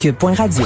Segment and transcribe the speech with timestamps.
[0.00, 0.64] Cube.radio.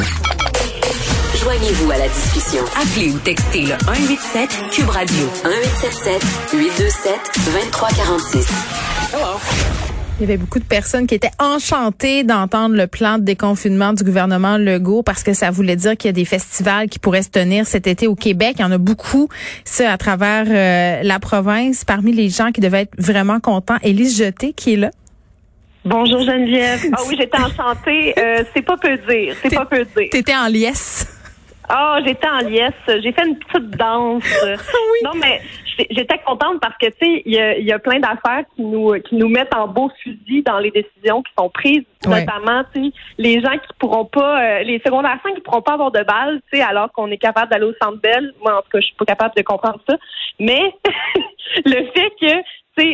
[1.42, 2.62] Joignez-vous à la discussion.
[2.80, 6.22] Appelez ou textez le 187 Cube Radio 1877
[6.54, 8.48] 827 2346.
[10.18, 14.04] Il y avait beaucoup de personnes qui étaient enchantées d'entendre le plan de déconfinement du
[14.04, 17.30] gouvernement Legault parce que ça voulait dire qu'il y a des festivals qui pourraient se
[17.30, 18.54] tenir cet été au Québec.
[18.60, 19.28] Il y en a beaucoup,
[19.64, 21.84] ça, à travers euh, la province.
[21.84, 24.92] Parmi les gens qui devaient être vraiment contents, Élise Jeté, qui est là.
[25.84, 26.80] Bonjour Geneviève.
[26.92, 28.14] Ah oui, j'étais enchantée.
[28.18, 29.34] Euh, c'est pas peu dire.
[29.42, 30.08] C'est pas peu dire.
[30.10, 31.06] T'étais en liesse.
[31.68, 32.72] Ah, j'étais en liesse.
[33.02, 34.22] J'ai fait une petite danse.
[34.44, 34.98] oui.
[35.04, 35.42] Non, mais
[35.90, 38.94] j'étais contente parce que tu sais, il y a, y a, plein d'affaires qui nous
[39.00, 42.92] qui nous mettent en beau fusil dans les décisions qui sont prises, notamment tu sais,
[43.18, 46.40] les gens qui pourront pas, euh, les secondaires 5 qui pourront pas avoir de balles,
[46.50, 48.32] tu sais, alors qu'on est capable d'aller au Centre Bell.
[48.42, 49.96] Moi, en tout cas, je suis pas capable de comprendre ça.
[50.38, 50.62] Mais
[51.64, 52.42] le fait que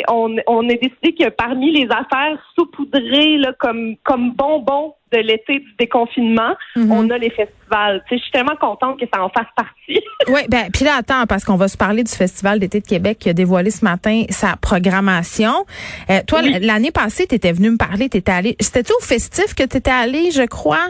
[0.09, 5.59] on, on a décidé que parmi les affaires saupoudrées là, comme, comme bonbons de l'été
[5.59, 6.93] du déconfinement, Mhm.
[6.93, 8.03] on a les festivals.
[8.09, 10.01] Tu sais, je suis tellement contente que ça en fasse partie.
[10.29, 13.19] Oui, ben puis là attends parce qu'on va se parler du Festival d'été de Québec
[13.19, 15.65] qui a dévoilé ce matin sa programmation.
[16.11, 16.59] Euh, toi Oui.
[16.61, 19.79] l'année passée, tu étais venu me parler, tu étais allé c'était au festif que tu
[19.79, 20.87] étais allé, je crois?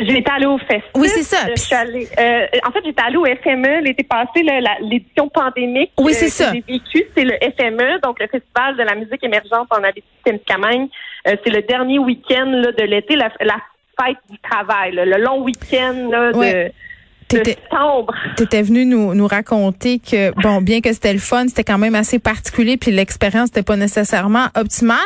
[0.00, 0.82] J'étais allée au festival.
[0.96, 1.48] Oui, c'est ça.
[1.54, 4.44] Je suis allée, euh, en fait, j'étais allée au FME l'été passé,
[4.80, 5.92] l'édition pandémique.
[5.98, 6.52] Oui, euh, c'est que ça.
[6.52, 10.88] J'ai vécu, c'est le FME, donc le Festival de la musique émergente en Abitibi-Témiscamingue.
[11.26, 13.56] Euh, c'est le dernier week-end là, de l'été, la, la
[14.00, 16.66] fête du travail, là, le long week-end là, Ouais.
[16.66, 16.72] de,
[17.28, 18.14] T'étais- septembre.
[18.36, 21.78] Tu étais venu nous, nous raconter que, bon, bien que c'était le fun, c'était quand
[21.78, 24.96] même assez particulier, puis l'expérience n'était pas nécessairement optimale.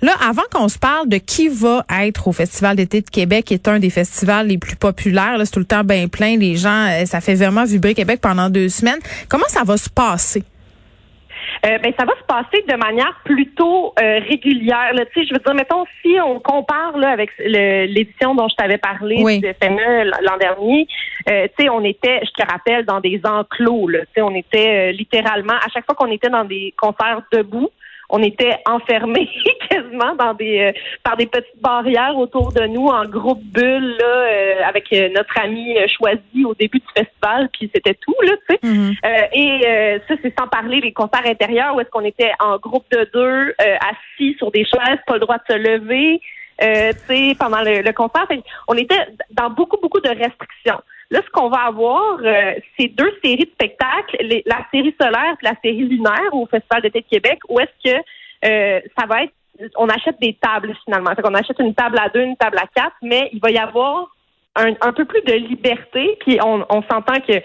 [0.00, 3.54] Là, avant qu'on se parle de qui va être au Festival d'été de Québec, qui
[3.54, 6.56] est un des festivals les plus populaires, là, c'est tout le temps bien plein, les
[6.56, 9.00] gens, euh, ça fait vraiment vibrer Québec pendant deux semaines.
[9.28, 10.44] Comment ça va se passer?
[11.66, 14.92] Euh, ben, ça va se passer de manière plutôt euh, régulière.
[14.94, 15.04] Là.
[15.06, 18.78] Tu sais, Je veux dire, mettons, si on compare là, avec l'édition dont je t'avais
[18.78, 19.40] parlé Oui.
[19.40, 20.86] du FME l'an dernier,
[21.30, 23.88] euh, tu sais, on était, je te rappelle, dans des enclos.
[23.88, 24.00] Là.
[24.00, 27.70] Tu sais, On était euh, littéralement, à chaque fois qu'on était dans des concerts debout,
[28.10, 29.28] on était enfermés
[29.98, 30.72] dans des euh,
[31.02, 35.38] par des petites barrières autour de nous en groupe bulle là, euh, avec euh, notre
[35.40, 38.58] ami euh, choisi au début du festival puis c'était tout là tu sais
[39.04, 42.56] euh, et euh, ça, c'est sans parler les concerts intérieurs où est-ce qu'on était en
[42.58, 46.20] groupe de deux, euh, assis sur des chaises, pas le droit de se lever,
[46.62, 48.26] euh, tu sais, pendant le, le concert.
[48.68, 50.80] On était dans beaucoup, beaucoup de restrictions.
[51.10, 55.34] Là, ce qu'on va avoir, euh, c'est deux séries de spectacles, les- la série solaire
[55.40, 57.96] et la série lunaire au Festival d'été de Québec, où est-ce que
[58.46, 59.32] euh, ça va être,
[59.76, 61.14] on achète des tables finalement.
[61.14, 64.08] Qu'on achète une table à deux, une table à quatre, mais il va y avoir
[64.56, 67.42] un, peu plus de liberté, puis on, on s'entend que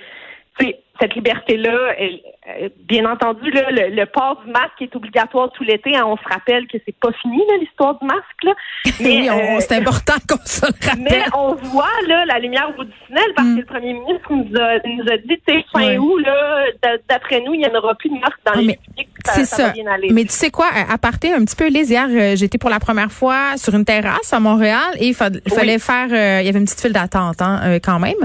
[0.60, 5.64] sais, cette liberté-là, euh, bien entendu, là, le, le port du masque est obligatoire tout
[5.64, 5.96] l'été.
[5.96, 6.04] hein.
[6.08, 8.44] on se rappelle que c'est pas fini l'histoire du masque.
[8.44, 8.54] Là.
[9.34, 10.72] on- euh, c'est important qu'on se le
[11.04, 11.32] mais rappelle.
[11.36, 13.56] on voit là la lumière au bout du tunnel parce Mm.
[13.56, 15.40] que le premier ministre nous a, nous a dit,
[15.74, 15.98] fin Ouais.
[15.98, 16.66] août, là,
[17.08, 18.80] d'après nous, il n'y en aura plus de masque dans Ah, les mais.
[19.26, 19.72] C'est ça.
[20.12, 22.80] Mais tu sais quoi, à partir un petit peu, Lise, hier, euh, j'étais pour la
[22.80, 26.46] première fois sur une terrasse à Montréal et il fa- il fallait faire, euh, il
[26.46, 28.16] y avait une petite file d'attente hein, euh, quand même.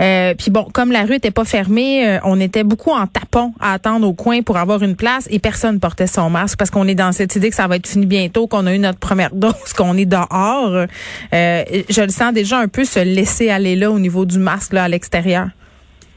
[0.00, 3.52] Euh, Puis bon, comme la rue était pas fermée, euh, on était beaucoup en tapon
[3.60, 6.86] à attendre au coin pour avoir une place et personne portait son masque parce qu'on
[6.88, 9.30] est dans cette idée que ça va être fini bientôt, qu'on a eu notre première
[9.34, 10.86] dose, qu'on est dehors.
[11.32, 14.72] Euh, je le sens déjà un peu se laisser aller là au niveau du masque
[14.72, 15.48] là à l'extérieur.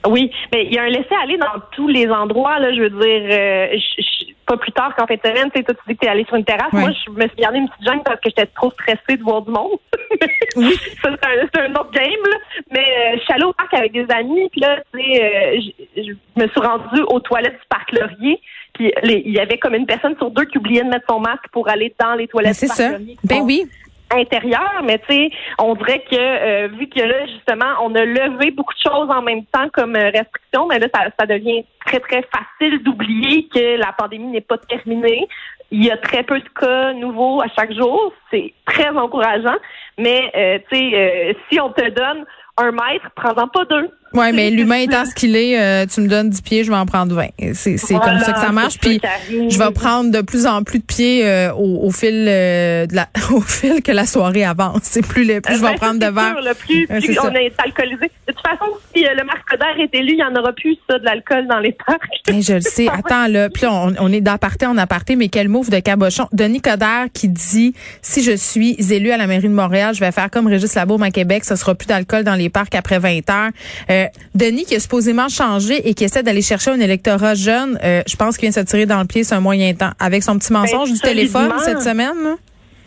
[0.08, 2.60] Oui, mais il y a un laisser-aller dans tous les endroits.
[2.60, 3.00] Là, je veux dire,
[3.32, 5.96] euh, je- je- pas plus tard qu'en fin de semaine, tu sais, toi, tu dis
[5.96, 6.72] que tu es allé sur une terrasse.
[6.72, 9.42] Moi, je me suis gardé une petite gêne parce que j'étais trop stressée de voir
[9.42, 9.78] du monde.
[10.56, 10.74] Oui.
[11.02, 12.04] C'est un, c'est un autre game.
[12.32, 12.38] Là.
[12.72, 14.50] Mais euh, je suis allée au parc avec des amis.
[14.52, 15.60] Puis là, tu sais, euh,
[15.98, 18.40] je, je me suis rendue aux toilettes du parc Laurier.
[18.74, 21.46] Puis il y avait comme une personne sur deux qui oubliait de mettre son masque
[21.52, 22.92] pour aller dans les Ben, toilettes c'est du parc ça.
[22.98, 23.18] Laurier.
[23.24, 23.66] Ben oui.
[24.12, 25.30] Intérieur, mais tu sais,
[25.60, 29.22] on dirait que euh, vu que là, justement, on a levé beaucoup de choses en
[29.22, 33.78] même temps comme euh, restriction, mais là, ça, ça devient très, très facile d'oublier que
[33.78, 35.28] la pandémie n'est pas terminée.
[35.72, 38.14] Il y a très peu de cas nouveaux à chaque jour.
[38.32, 39.58] C'est très encourageant.
[39.98, 42.26] Mais, euh, tu sais, euh, si on te donne
[42.58, 43.90] un mètre, prends-en pas deux.
[44.14, 46.78] Ouais, mais l'humain étant ce qu'il est, euh, tu me donnes 10 pieds, je vais
[46.78, 47.28] en prendre 20.
[47.54, 48.78] C'est Voilà, comme ça que ça marche.
[48.80, 49.00] Puis
[49.30, 52.96] je vais prendre de plus en plus de pieds euh, au, au fil euh, de
[52.96, 54.80] la, au fil que la soirée avance.
[54.84, 56.36] C'est plus le plus je vais Ben, en prendre de verre.
[56.42, 58.10] le plus, Euh, on est alcoolisé.
[58.28, 60.98] De toute façon, si euh, le marcadaire est élu, il n'y en aura plus ça
[61.00, 62.00] de l'alcool dans les parcs.
[62.30, 62.88] Mais je le sais.
[62.90, 63.50] Attends, là.
[63.50, 66.28] Puis on, on est d'aparté en aparté, mais quel move de cabochon.
[66.34, 70.12] Denis Coderre qui dit, si je suis élu à la mairie de Montréal, je vais
[70.12, 73.30] faire comme Régis Labaume à Québec, ce sera plus d'alcool dans les parcs après 20
[73.30, 73.50] heures.
[73.98, 78.02] Euh, Denis qui a supposément changé et qui essaie d'aller chercher un électorat jeune, euh,
[78.08, 79.92] je pense qu'il vient se tirer dans le pied sur un moyen temps.
[80.00, 82.36] Avec son petit mensonge du téléphone cette semaine, là.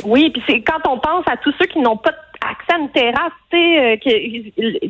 [0.04, 2.90] Oui, puis c'est quand on pense à tous ceux qui n'ont pas accès à une
[2.90, 4.00] terrasse, tu sais,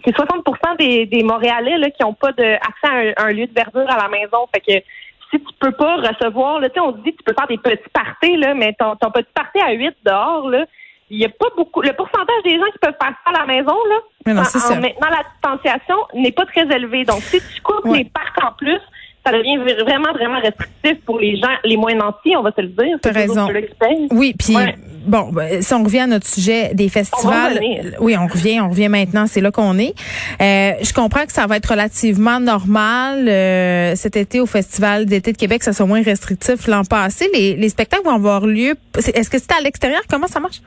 [0.05, 3.53] c'est 60 des, des Montréalais là, qui n'ont pas de accès à un, lieu de
[3.53, 4.47] verdure à la maison.
[4.55, 4.87] Fait que
[5.31, 8.37] si tu peux pas recevoir, là, on dit que tu peux faire des petits parties,
[8.37, 10.65] là, mais ton, ton petit party à 8 dehors, là,
[11.11, 11.83] il n'y a pas beaucoup.
[11.83, 13.97] Le pourcentage des gens qui peuvent faire ça à la maison, là,
[14.29, 17.05] en, maintenant la distanciation, n'est pas très élevé.
[17.05, 18.81] Donc, si tu coupes les parcs en plus,
[19.25, 22.69] ça devient vraiment, vraiment restrictif pour les gens les moins nantis, on va se le
[22.69, 22.97] dire.
[23.03, 23.49] T'as raison.
[24.13, 24.57] Oui, puis
[25.05, 27.61] bon, ben, si on revient à notre sujet des festivals,
[28.01, 29.95] oui, on revient, on revient maintenant, c'est là qu'on est.
[30.41, 35.33] Euh, je comprends que ça va être relativement normal euh, cet été au Festival d'été
[35.33, 37.29] de Québec, ça soit moins restrictif l'an passé.
[37.35, 38.75] Les, les spectacles vont avoir lieu.
[38.97, 40.01] Est-ce que c'est à l'extérieur?
[40.09, 40.61] Comment ça marche?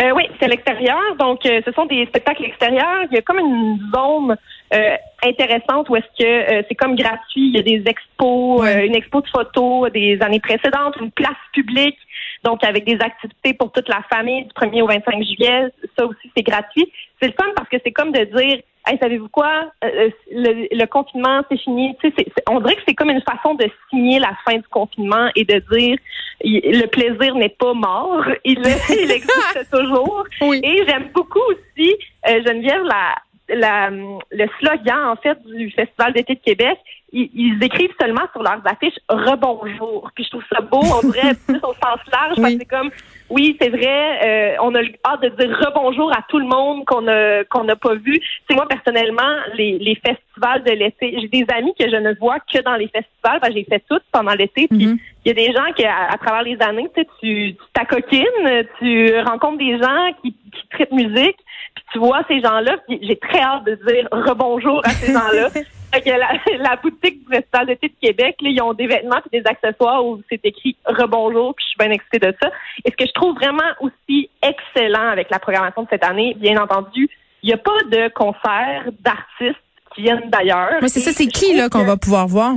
[0.00, 0.98] Euh, oui, c'est à l'extérieur.
[1.18, 3.04] Donc, euh, ce sont des spectacles extérieurs.
[3.10, 4.36] Il y a comme une zone
[4.74, 7.48] euh, intéressante où est-ce que c'est comme gratuit.
[7.48, 11.98] Il y a des expos, une expo de photos des années précédentes, une place publique,
[12.42, 15.66] donc avec des activités pour toute la famille du 1er au 25 juillet.
[15.96, 16.90] Ça aussi, c'est gratuit.
[17.20, 19.70] C'est le fun parce que c'est comme de dire Hey, savez-vous quoi?
[19.84, 21.96] Euh, euh, le, confinement, c'est fini.
[22.00, 25.28] Tu sais, on dirait que c'est comme une façon de signer la fin du confinement
[25.36, 25.98] et de dire
[26.44, 30.24] le plaisir n'est pas mort, il, il existe toujours.
[30.40, 31.94] Et j'aime beaucoup aussi,
[32.28, 33.14] euh, Geneviève, la,
[33.48, 36.78] la, le slogan en fait du Festival d'été de Québec
[37.12, 40.10] ils, écrivent seulement sur leurs affiches rebonjour.
[40.14, 42.90] Puis je trouve ça beau, on dirait plus au sens large, parce que c'est comme
[43.32, 47.08] oui, c'est vrai, euh, on a hâte de dire rebonjour à tout le monde qu'on
[47.08, 48.20] a qu'on n'a pas vu.
[48.46, 51.16] C'est moi personnellement les, les festivals de l'été.
[51.18, 53.40] J'ai des amis que je ne vois que dans les festivals.
[53.40, 54.68] Ben, j'ai fait tout pendant l'été.
[54.68, 54.98] Puis mhm.
[55.24, 59.18] il y a des gens qui, à, travers les années, tu sais, tu t'acoquines, tu
[59.20, 61.38] rencontres des gens qui, qui traitent musique,
[61.74, 62.76] puis tu vois ces gens-là.
[62.88, 65.48] J'ai très hâte de dire rebonjour à ces gens-là.
[66.06, 69.46] la, la, boutique du Festival d'été de Québec, là, ils ont des vêtements et des
[69.46, 72.50] accessoires où c'est écrit rebonjour, puis je suis bien excitée de ça.
[72.84, 76.60] Et ce que je trouve vraiment aussi excellent avec la programmation de cette année, bien
[76.62, 77.08] entendu,
[77.42, 79.60] il n'y a pas de concert d'artistes
[79.94, 80.78] qui viennent d'ailleurs.
[80.80, 82.54] Mais c'est ça, c'est qui là qu'on va pouvoir voir?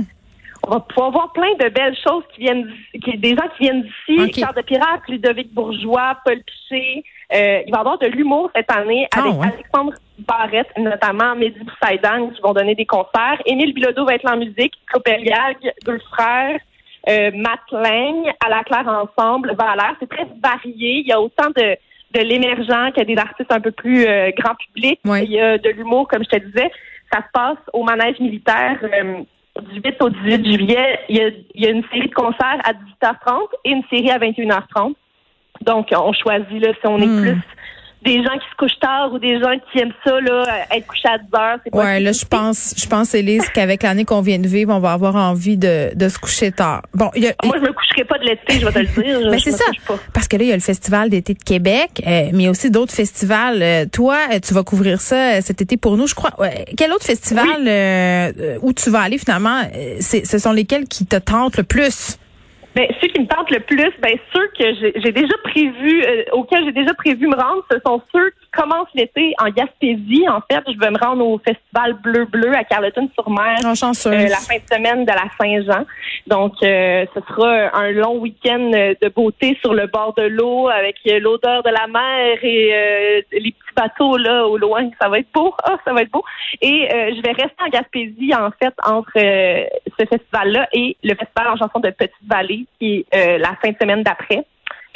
[0.66, 2.68] On va pouvoir voir plein de belles choses qui viennent
[3.04, 4.40] qui, des gens qui viennent d'ici, okay.
[4.40, 7.04] de Pirate, Ludovic Bourgeois, Paul Piché.
[7.32, 11.60] Euh, il va y avoir de l'humour cette année ah, avec Alexandre Barrette, notamment Mehdi
[11.60, 13.40] Boussaïdan, qui vont donner des concerts.
[13.46, 16.58] Émile Bilodeau va être en musique, Copeliag, deux frères,
[17.08, 19.94] euh, Matt Lang, à la claire ensemble, Valère.
[20.00, 21.00] C'est très varié.
[21.00, 21.76] Il y a autant de,
[22.12, 25.00] de l'émergent qu'il y a des artistes un peu plus euh, grand public.
[25.04, 26.70] Il y a de l'humour, comme je te disais.
[27.12, 29.22] Ça se passe au manège militaire euh,
[29.62, 31.00] du 8 au 18 juillet.
[31.08, 34.10] Il y, a, il y a une série de concerts à 18h30 et une série
[34.10, 34.94] à 21h30.
[35.62, 37.20] Donc, on choisit là si on est hmm.
[37.22, 37.40] plus
[38.06, 41.08] des gens qui se couchent tard ou des gens qui aiment ça, là, être couché
[41.08, 41.58] à 10 heures.
[41.64, 44.78] C'est ouais, là, je pense, je pense, Élise, qu'avec l'année qu'on vient de vivre, on
[44.78, 46.82] va avoir envie de, de se coucher tard.
[46.94, 49.20] Bon, y a, Moi, je me coucherai pas de l'été, je vais te le dire.
[49.24, 49.64] mais ben, c'est ça.
[50.14, 52.46] Parce que là, il y a le Festival d'été de Québec, euh, mais il y
[52.46, 53.60] a aussi d'autres festivals.
[53.60, 56.30] Euh, toi, euh, tu vas couvrir ça cet été pour nous, je crois.
[56.76, 58.32] quel autre festival
[58.62, 59.62] où tu vas aller finalement?
[60.00, 62.18] ce sont lesquels qui te tentent le plus?
[62.76, 66.62] Ben, ceux qui me tentent le plus, ben, ceux que j'ai déjà prévu, euh, auxquels
[66.66, 70.28] j'ai déjà prévu me rendre, ce sont ceux qui commencent l'été en Gaspésie.
[70.28, 74.36] En fait, je vais me rendre au festival Bleu Bleu à Carleton-sur-Mer oh, euh, la
[74.36, 75.86] fin de semaine de la Saint-Jean.
[76.26, 80.96] Donc, euh, ce sera un long week-end de beauté sur le bord de l'eau avec
[81.06, 84.88] l'odeur de la mer et les bateaux là au loin.
[85.00, 85.54] Ça va être beau.
[85.64, 86.24] Ah, ça va être beau.
[86.60, 91.56] Et je vais rester en Gaspésie en fait entre ce festival-là et le festival en
[91.56, 94.44] chanson de Petite Vallée qui est la fin de semaine d'après.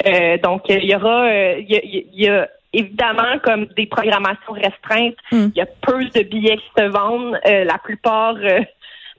[0.05, 5.15] Euh, donc, il y aura, il y, a, évidemment comme des programmations restreintes.
[5.31, 5.49] Hmm.
[5.53, 7.39] Il y a peu de billets qui se vendent.
[7.45, 8.61] Euh, la plupart, euh,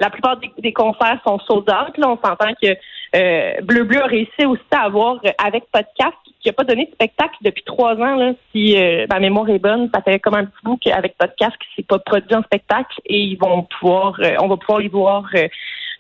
[0.03, 1.97] la plupart des, concerts sont sold out.
[1.97, 6.53] Là, on s'entend que Bleu Bleu a réussi aussi à avoir avec podcast qui n'a
[6.53, 8.17] pas donné de spectacle depuis trois ans.
[8.17, 8.77] Là, si
[9.09, 11.99] ma mémoire est bonne, ça fait comme un petit bout qu'avec podcast qui s'est pas
[11.99, 15.25] produit en spectacle et ils vont pouvoir, on va pouvoir les voir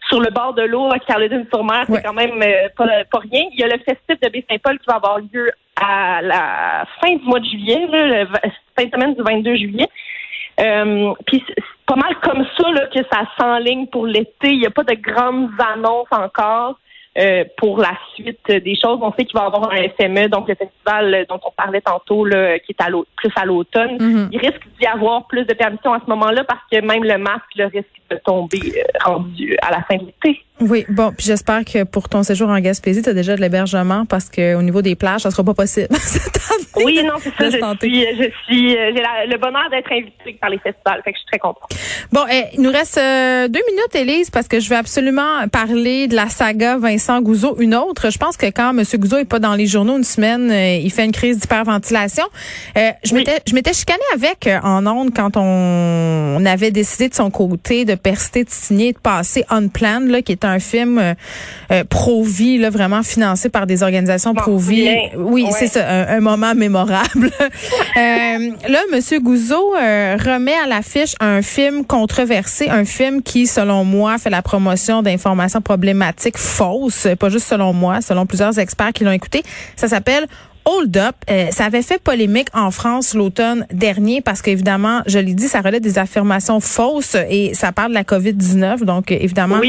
[0.09, 3.45] sur le bord de l'eau à Carleton-sur-Mer, c'est quand même euh, pas, rien.
[3.53, 7.25] Il y a le festif de Baie-Saint-Paul qui va avoir lieu à la fin du
[7.25, 8.27] mois de juillet, là,
[8.77, 9.89] fin de semaine du 22 juillet.
[10.63, 14.51] Euh, puis c'est pas mal comme ça là, que ça s'enligne pour l'été.
[14.51, 16.77] Il n'y a pas de grandes annonces encore.
[17.19, 18.99] Euh, pour la suite des choses.
[19.03, 22.25] On sait qu'il va y avoir un FME, donc le festival dont on parlait tantôt,
[22.25, 23.99] là, qui est à plus à l'automne.
[23.99, 24.29] Mm-hmm.
[24.33, 27.55] Il risque d'y avoir plus de permissions à ce moment-là parce que même le masque
[27.55, 30.43] le risque de tomber euh, rendu à la fin de l'été.
[30.63, 34.07] Oui, bon, puis j'espère que pour ton séjour en Gaspésie, tu as déjà de l'hébergement
[34.07, 35.89] parce que au niveau des plages, ça sera pas possible.
[36.77, 37.75] oui, non, c'est ça.
[37.81, 41.21] Je suis, je suis, j'ai le bonheur d'être invitée par les festivals, fait que je
[41.21, 41.71] suis très contente.
[42.13, 46.09] Bon, eh, il nous reste euh, deux minutes, Élise, parce que je vais absolument parler
[46.09, 48.11] de la saga Vincent Gouzeau, une autre.
[48.11, 48.85] Je pense que quand M.
[48.95, 52.25] Gouzeau est pas dans les journaux une semaine, euh, il fait une crise d'hyperventilation.
[52.77, 57.15] Euh, je m'étais, je m'étais chicanée avec en ondes quand on, on, avait décidé de
[57.15, 61.15] son côté de persister, de signer, de passer Unplanned, là, qui est un film
[61.89, 64.89] pro-vie, là, vraiment financé par des organisations pro-vie.
[65.17, 67.31] Oui, c'est ça, un, moment mémorable.
[67.97, 69.23] là, M.
[69.23, 75.03] Gouzeau remet à l'affiche un film controversé, un film qui, selon moi, fait la promotion
[75.03, 79.43] d'informations problématiques fausses, pas juste selon moi, selon plusieurs experts qui l'ont écouté.
[79.77, 80.27] Ça s'appelle
[80.65, 85.35] Hold Up, euh, ça avait fait polémique en France l'automne dernier parce qu'évidemment, je l'ai
[85.35, 88.85] dit, ça relève des affirmations fausses et ça parle de la COVID-19.
[88.85, 89.61] Donc, évidemment,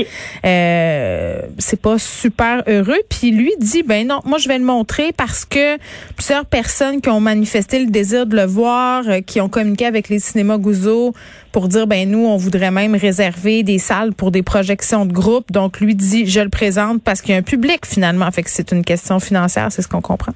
[0.45, 3.00] euh, c'est pas super heureux.
[3.09, 5.77] Puis lui dit, ben non, moi, je vais le montrer parce que
[6.15, 10.09] plusieurs personnes qui ont manifesté le désir de le voir, euh, qui ont communiqué avec
[10.09, 11.13] les cinémas Gouzeau
[11.51, 15.51] pour dire, ben nous, on voudrait même réserver des salles pour des projections de groupe.
[15.51, 18.29] Donc, lui dit, je le présente parce qu'il y a un public finalement.
[18.31, 20.33] Fait que c'est une question financière, c'est ce qu'on comprend.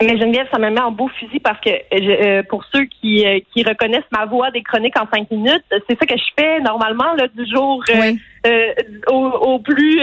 [0.00, 3.40] Mais Geneviève, ça me met en beau fusil parce que euh, pour ceux qui, euh,
[3.52, 7.14] qui reconnaissent ma voix des chroniques en cinq minutes, c'est ça que je fais normalement
[7.14, 8.72] là, du jour euh,
[9.08, 10.00] au, au, plus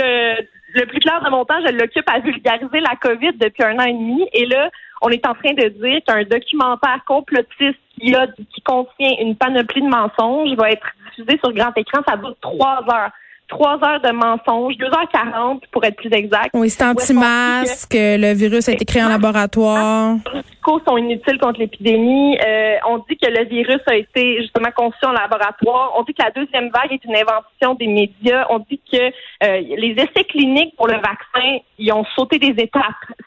[0.75, 3.85] le plus clair de mon temps, je l'occupe à vulgariser la COVID depuis un an
[3.85, 4.27] et demi.
[4.33, 4.69] Et là,
[5.01, 9.81] on est en train de dire qu'un documentaire complotiste qui, a, qui contient une panoplie
[9.81, 12.01] de mensonges va être diffusé sur grand écran.
[12.07, 13.11] Ça dure trois heures
[13.47, 16.49] trois heures de mensonges, deux heures quarante pour être plus exact.
[16.53, 20.15] Oui, c'est anti-masque, le virus a été créé en laboratoire.
[20.33, 20.41] Les
[20.87, 22.37] sont inutiles contre l'épidémie.
[22.45, 25.93] Euh, on dit que le virus a été justement conçu en laboratoire.
[25.95, 28.47] On dit que la deuxième vague est une invention des médias.
[28.49, 32.83] On dit que euh, les essais cliniques pour le vaccin, ils ont sauté des étapes.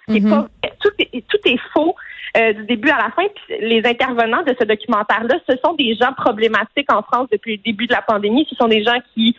[0.09, 0.31] Ce qui est mm-hmm.
[0.31, 1.95] pas, tout, est, tout est faux.
[2.37, 3.23] Euh, du début à la fin.
[3.61, 7.87] les intervenants de ce documentaire-là, ce sont des gens problématiques en France depuis le début
[7.87, 8.47] de la pandémie.
[8.51, 9.35] Ce sont des gens qui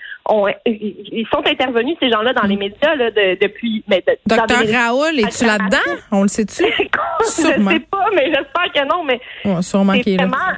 [0.66, 2.60] ils sont intervenus ces gens-là dans les mm.
[2.60, 3.84] médias là, depuis.
[3.88, 5.78] Mais Docteur Raoul, es-tu là-dedans?
[6.12, 6.64] On le sait-tu?
[7.22, 9.04] Je sais pas, mais j'espère que non.
[9.04, 9.20] Mais
[9.62, 10.58] sûrement qu'il est là.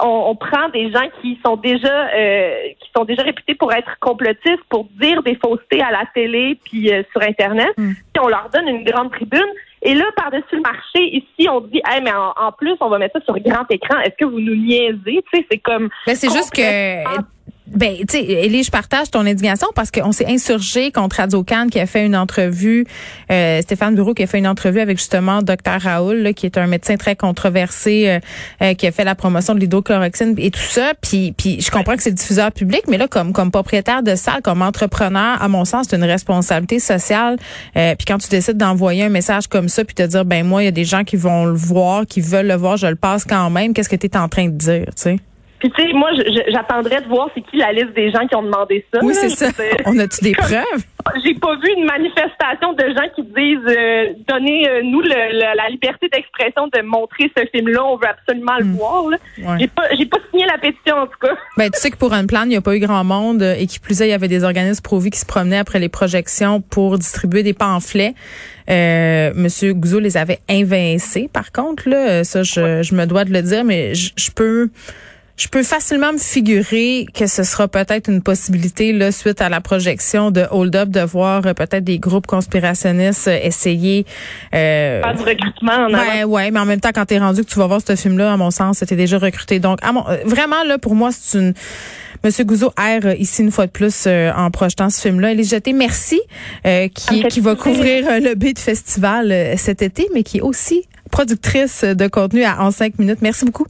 [0.00, 3.96] On, on, prend des gens qui sont déjà euh, qui sont déjà réputés pour être
[4.00, 7.68] complotistes, pour dire des faussetés à la télé puis euh, sur internet.
[7.78, 7.92] Mm.
[7.92, 9.46] Puis on leur donne une grande tribune.
[9.82, 13.20] Et là, par-dessus le marché, ici, on dit, hey, mais en, plus, on va mettre
[13.20, 14.00] ça sur grand écran.
[14.00, 14.98] Est-ce que vous nous niaisez?
[15.04, 15.88] Tu sais, c'est comme.
[16.06, 17.04] Ben, c'est juste que
[17.66, 21.68] ben, tu sais, Élie, je partage ton indignation parce qu'on s'est insurgé contre Radio Cannes
[21.68, 22.86] qui a fait une entrevue,
[23.30, 26.68] euh, Stéphane Bureau qui a fait une entrevue avec justement Dr Raoul, qui est un
[26.68, 28.18] médecin très controversé, euh,
[28.62, 30.92] euh, qui a fait la promotion de l'hydrochloroxine et tout ça.
[31.00, 34.14] Puis, puis je comprends que c'est le diffuseur public, mais là, comme comme propriétaire de
[34.14, 37.36] salle, comme entrepreneur, à mon sens, c'est une responsabilité sociale.
[37.74, 40.66] puis quand tu décides d'envoyer un message comme ça, puis te dire, ben moi, il
[40.66, 43.24] y a des gens qui vont le voir, qui veulent le voir, je le passe
[43.24, 43.74] quand même.
[43.74, 45.16] Qu'est-ce que tu en train de dire, tu sais?
[45.66, 46.10] Puis tu sais, moi,
[46.48, 49.00] j'attendrais de voir c'est qui la liste des gens qui ont demandé ça.
[49.02, 49.46] Oui, c'est ça.
[49.84, 50.84] On a-tu des preuves?
[51.24, 56.82] J'ai pas vu une manifestation de gens qui disent euh, donnez-nous la liberté d'expression de
[56.82, 57.84] montrer ce film-là.
[57.84, 58.76] On veut absolument le hmm.
[58.76, 59.04] voir.
[59.58, 61.34] J'ai pas j'ai pas signé la pétition en tout cas.
[61.56, 63.54] Ben tu sais que pour un plan, il n'y a pas eu grand monde euh,
[63.58, 65.88] et qui plus est, il y avait des organismes pro qui se promenaient après les
[65.88, 68.14] projections pour distribuer des pamphlets.
[68.68, 71.30] Euh, Monsieur Gouzeau les avait invincés.
[71.32, 74.70] Par contre, là, ça je, je me dois de le dire, mais je peux
[75.36, 79.60] je peux facilement me figurer que ce sera peut-être une possibilité là suite à la
[79.60, 84.06] projection de Hold Up de voir euh, peut-être des groupes conspirationnistes euh, essayer
[84.54, 87.44] euh, Pas de recrutement en ouais, ouais, mais en même temps quand tu es rendu
[87.44, 89.60] que tu vas voir ce film là à mon sens, c'était déjà recruté.
[89.60, 91.54] Donc à mon, vraiment là pour moi c'est une
[92.24, 95.32] Monsieur Gouzeau erre ici une fois de plus en projetant ce film-là.
[95.32, 96.18] Elie Jeté, merci,
[96.64, 102.08] qui, qui va couvrir le Beat Festival cet été, mais qui est aussi productrice de
[102.08, 103.18] contenu à En 5 minutes.
[103.20, 103.66] Merci beaucoup.